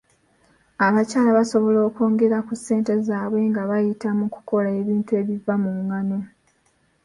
[0.85, 6.17] Abakyala basobola okwongera ku ssente zaabwe nga bayita mu kukola ebintu ebiva mu ngano.